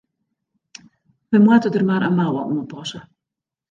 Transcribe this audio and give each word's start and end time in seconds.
We 1.29 1.37
moatte 1.45 1.69
der 1.73 1.85
mar 1.89 2.05
in 2.09 2.17
mouwe 2.19 2.41
oan 2.49 2.69
passe. 2.73 2.99